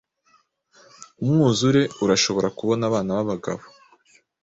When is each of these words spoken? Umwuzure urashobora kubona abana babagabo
Umwuzure 1.23 1.81
urashobora 2.03 2.47
kubona 2.57 2.83
abana 2.89 3.11
babagabo 3.17 3.63